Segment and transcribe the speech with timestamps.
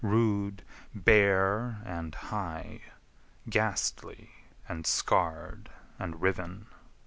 [0.03, 0.63] rude,
[0.95, 2.81] bare, and high,
[3.47, 4.31] Ghastly,
[4.67, 6.65] and scarr'd, and riven.